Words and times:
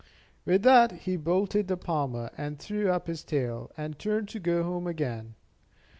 With 0.45 0.63
that 0.63 0.91
he 1.03 1.15
bolted 1.15 1.67
the 1.67 1.77
palmer, 1.77 2.31
and 2.35 2.57
threw 2.57 2.89
up 2.89 3.05
his 3.05 3.23
tail, 3.23 3.69
and 3.77 3.99
turned 3.99 4.29
to 4.29 4.39
go 4.39 4.63
home 4.63 4.87
again. 4.87 5.35